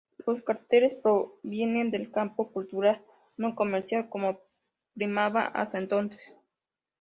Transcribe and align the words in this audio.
Los 0.25 0.41
carteles 0.41 0.95
provienen 0.95 1.91
del 1.91 2.09
campo 2.11 2.51
cultural, 2.51 3.05
no 3.37 3.53
comercial, 3.53 4.09
como 4.09 4.39
primaba 4.95 5.45
hasta 5.45 5.77
entonces. 5.77 6.35